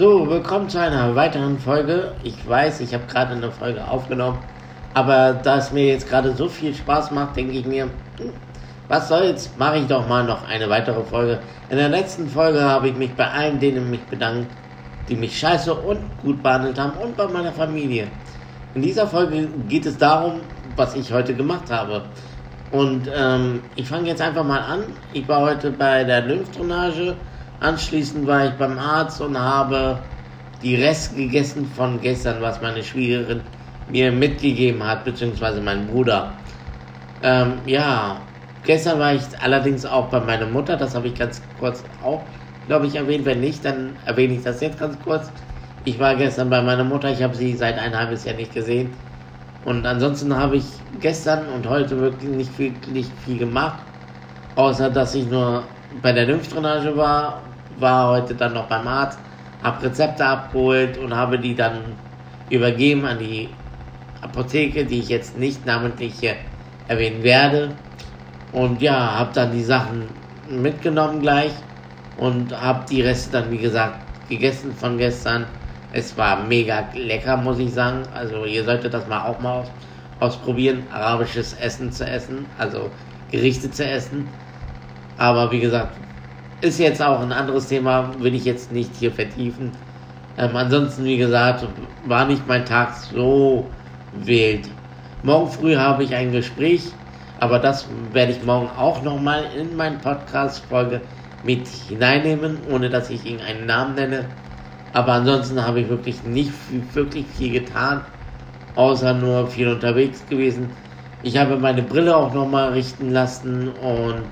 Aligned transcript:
So, 0.00 0.26
willkommen 0.26 0.66
zu 0.66 0.80
einer 0.80 1.14
weiteren 1.14 1.58
Folge. 1.58 2.12
Ich 2.22 2.48
weiß, 2.48 2.80
ich 2.80 2.94
habe 2.94 3.04
gerade 3.06 3.34
eine 3.34 3.52
Folge 3.52 3.86
aufgenommen, 3.86 4.38
aber 4.94 5.34
da 5.34 5.58
es 5.58 5.72
mir 5.72 5.88
jetzt 5.88 6.08
gerade 6.08 6.34
so 6.34 6.48
viel 6.48 6.74
Spaß 6.74 7.10
macht, 7.10 7.36
denke 7.36 7.52
ich 7.52 7.66
mir, 7.66 7.82
hm, 8.16 8.32
was 8.88 9.08
soll's, 9.08 9.50
mache 9.58 9.76
ich 9.76 9.86
doch 9.88 10.08
mal 10.08 10.24
noch 10.24 10.48
eine 10.48 10.70
weitere 10.70 11.02
Folge. 11.04 11.40
In 11.68 11.76
der 11.76 11.90
letzten 11.90 12.30
Folge 12.30 12.62
habe 12.62 12.88
ich 12.88 12.96
mich 12.96 13.10
bei 13.14 13.26
allen 13.30 13.60
denen 13.60 13.90
mich 13.90 14.00
bedankt, 14.04 14.50
die 15.10 15.16
mich 15.16 15.38
scheiße 15.38 15.74
und 15.74 15.98
gut 16.22 16.42
behandelt 16.42 16.78
haben 16.78 16.96
und 16.96 17.14
bei 17.14 17.28
meiner 17.28 17.52
Familie. 17.52 18.08
In 18.74 18.80
dieser 18.80 19.06
Folge 19.06 19.48
geht 19.68 19.84
es 19.84 19.98
darum, 19.98 20.40
was 20.76 20.96
ich 20.96 21.12
heute 21.12 21.34
gemacht 21.34 21.70
habe. 21.70 22.00
Und 22.70 23.02
ähm, 23.14 23.60
ich 23.76 23.86
fange 23.86 24.08
jetzt 24.08 24.22
einfach 24.22 24.44
mal 24.44 24.60
an. 24.60 24.80
Ich 25.12 25.28
war 25.28 25.42
heute 25.42 25.70
bei 25.70 26.04
der 26.04 26.22
Lymphdrainage. 26.22 27.16
Anschließend 27.60 28.26
war 28.26 28.46
ich 28.46 28.52
beim 28.52 28.78
Arzt 28.78 29.20
und 29.20 29.38
habe 29.38 29.98
die 30.62 30.76
Reste 30.76 31.16
gegessen 31.16 31.70
von 31.76 32.00
gestern, 32.00 32.40
was 32.40 32.60
meine 32.62 32.82
Schwiegerin 32.82 33.42
mir 33.90 34.10
mitgegeben 34.12 34.82
hat, 34.82 35.04
beziehungsweise 35.04 35.60
mein 35.60 35.86
Bruder. 35.86 36.32
Ähm, 37.22 37.54
ja, 37.66 38.16
gestern 38.64 38.98
war 38.98 39.14
ich 39.14 39.22
allerdings 39.42 39.84
auch 39.84 40.08
bei 40.08 40.20
meiner 40.20 40.46
Mutter. 40.46 40.76
Das 40.76 40.94
habe 40.94 41.08
ich 41.08 41.14
ganz 41.14 41.42
kurz 41.58 41.84
auch, 42.02 42.22
glaube 42.66 42.86
ich, 42.86 42.94
erwähnt. 42.94 43.26
Wenn 43.26 43.40
nicht, 43.40 43.62
dann 43.64 43.96
erwähne 44.06 44.34
ich 44.34 44.42
das 44.42 44.60
jetzt 44.62 44.78
ganz 44.78 44.98
kurz. 45.04 45.30
Ich 45.84 45.98
war 45.98 46.14
gestern 46.14 46.48
bei 46.48 46.62
meiner 46.62 46.84
Mutter. 46.84 47.10
Ich 47.10 47.22
habe 47.22 47.34
sie 47.34 47.54
seit 47.54 47.78
ein 47.78 47.96
halbes 47.96 48.24
Jahr 48.24 48.36
nicht 48.36 48.54
gesehen. 48.54 48.90
Und 49.66 49.84
ansonsten 49.86 50.34
habe 50.34 50.56
ich 50.56 50.64
gestern 51.00 51.46
und 51.54 51.68
heute 51.68 52.00
wirklich 52.00 52.30
nicht 52.30 52.54
viel, 52.54 52.72
nicht 52.90 53.10
viel 53.26 53.36
gemacht, 53.36 53.80
außer 54.56 54.88
dass 54.88 55.14
ich 55.14 55.26
nur 55.26 55.64
bei 56.00 56.12
der 56.12 56.24
Lymphdrainage 56.26 56.96
war, 56.96 57.42
war 57.80 58.10
heute 58.10 58.34
dann 58.34 58.54
noch 58.54 58.66
beim 58.66 58.86
Arzt, 58.86 59.18
habe 59.62 59.84
Rezepte 59.84 60.24
abgeholt 60.24 60.98
und 60.98 61.14
habe 61.14 61.38
die 61.38 61.54
dann 61.54 61.80
übergeben 62.48 63.04
an 63.04 63.18
die 63.18 63.48
Apotheke, 64.20 64.84
die 64.84 65.00
ich 65.00 65.08
jetzt 65.08 65.38
nicht 65.38 65.64
namentlich 65.66 66.14
hier 66.20 66.34
erwähnen 66.88 67.22
werde. 67.22 67.70
Und 68.52 68.82
ja, 68.82 69.18
habe 69.18 69.30
dann 69.32 69.52
die 69.52 69.62
Sachen 69.62 70.08
mitgenommen 70.48 71.20
gleich 71.20 71.52
und 72.16 72.58
habe 72.60 72.84
die 72.90 73.02
Reste 73.02 73.30
dann, 73.32 73.50
wie 73.50 73.58
gesagt, 73.58 73.96
gegessen 74.28 74.72
von 74.74 74.98
gestern. 74.98 75.46
Es 75.92 76.16
war 76.16 76.44
mega 76.44 76.84
lecker, 76.94 77.36
muss 77.36 77.58
ich 77.58 77.72
sagen. 77.72 78.02
Also 78.14 78.44
ihr 78.44 78.64
solltet 78.64 78.94
das 78.94 79.06
mal 79.08 79.26
auch 79.26 79.40
mal 79.40 79.60
aus, 79.60 79.70
ausprobieren, 80.20 80.84
arabisches 80.92 81.54
Essen 81.54 81.90
zu 81.90 82.04
essen, 82.04 82.46
also 82.58 82.90
Gerichte 83.30 83.70
zu 83.70 83.84
essen. 83.84 84.28
Aber 85.16 85.50
wie 85.50 85.60
gesagt, 85.60 85.96
ist 86.60 86.78
jetzt 86.78 87.02
auch 87.02 87.20
ein 87.20 87.32
anderes 87.32 87.68
Thema, 87.68 88.14
will 88.18 88.34
ich 88.34 88.44
jetzt 88.44 88.72
nicht 88.72 88.94
hier 88.96 89.12
vertiefen. 89.12 89.72
Ähm, 90.38 90.54
ansonsten, 90.54 91.04
wie 91.04 91.16
gesagt, 91.16 91.66
war 92.06 92.26
nicht 92.26 92.46
mein 92.46 92.64
Tag 92.64 92.94
so 92.94 93.66
wild. 94.12 94.68
Morgen 95.22 95.50
früh 95.50 95.76
habe 95.76 96.04
ich 96.04 96.14
ein 96.14 96.32
Gespräch, 96.32 96.92
aber 97.38 97.58
das 97.58 97.86
werde 98.12 98.32
ich 98.32 98.42
morgen 98.44 98.68
auch 98.76 99.02
nochmal 99.02 99.44
in 99.58 99.76
meine 99.76 99.98
Podcast-Folge 99.98 101.00
mit 101.42 101.66
hineinnehmen, 101.68 102.58
ohne 102.70 102.90
dass 102.90 103.10
ich 103.10 103.24
irgendeinen 103.24 103.66
Namen 103.66 103.94
nenne. 103.94 104.24
Aber 104.92 105.12
ansonsten 105.12 105.64
habe 105.64 105.80
ich 105.80 105.88
wirklich 105.88 106.24
nicht 106.24 106.52
wirklich 106.94 107.26
viel 107.26 107.52
getan, 107.52 108.04
außer 108.76 109.14
nur 109.14 109.46
viel 109.46 109.68
unterwegs 109.68 110.26
gewesen. 110.28 110.70
Ich 111.22 111.36
habe 111.36 111.56
meine 111.58 111.82
Brille 111.82 112.16
auch 112.16 112.32
nochmal 112.34 112.72
richten 112.72 113.10
lassen 113.10 113.68
und 113.68 114.24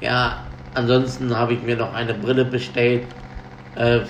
ja, 0.00 0.51
ansonsten 0.74 1.36
habe 1.36 1.54
ich 1.54 1.62
mir 1.62 1.76
noch 1.76 1.94
eine 1.94 2.14
Brille 2.14 2.44
bestellt. 2.44 3.04
Äh, 3.76 4.00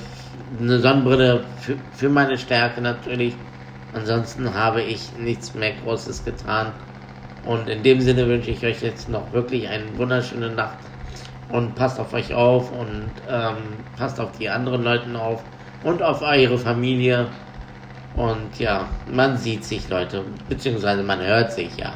eine 0.61 0.79
Sonnenbrille 0.79 1.45
für, 1.61 1.77
für 1.93 2.09
meine 2.09 2.37
Stärke 2.39 2.81
natürlich. 2.81 3.35
Ansonsten 3.95 4.55
habe 4.55 4.83
ich 4.83 5.01
nichts 5.19 5.55
mehr 5.55 5.73
Großes 5.85 6.25
getan. 6.25 6.73
Und 7.45 7.69
in 7.69 7.83
dem 7.83 8.01
Sinne 8.01 8.27
wünsche 8.29 8.51
ich 8.51 8.65
euch 8.65 8.83
jetzt 8.83 9.09
noch 9.09 9.33
wirklich 9.33 9.69
eine 9.69 9.85
wunderschöne 9.97 10.51
Nacht. 10.51 10.79
Und 11.49 11.75
passt 11.75 12.01
auf 12.01 12.13
euch 12.15 12.33
auf 12.33 12.73
und 12.73 13.11
ähm, 13.29 13.57
passt 13.99 14.19
auf 14.21 14.31
die 14.39 14.49
anderen 14.49 14.85
Leute 14.85 15.19
auf 15.19 15.43
und 15.85 16.03
auf 16.03 16.23
eure 16.23 16.57
Familie. 16.57 17.27
Und 18.17 18.59
ja, 18.59 18.89
man 19.11 19.37
sieht 19.37 19.65
sich, 19.65 19.89
Leute, 19.89 20.23
beziehungsweise 20.49 21.03
man 21.03 21.21
hört 21.21 21.53
sich, 21.53 21.77
ja. 21.77 21.93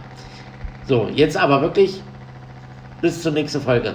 So, 0.86 1.08
jetzt 1.12 1.36
aber 1.36 1.62
wirklich 1.62 2.02
bis 3.00 3.22
zur 3.22 3.32
nächsten 3.32 3.60
Folge. 3.60 3.94